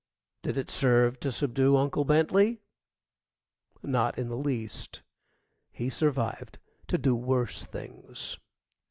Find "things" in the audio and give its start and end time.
7.65-8.39